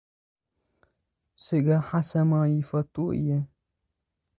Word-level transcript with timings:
ስጋ 1.45 1.67
ሓሰማ 1.87 2.31
ይፍቱ 2.57 2.95
እየ! 3.17 3.29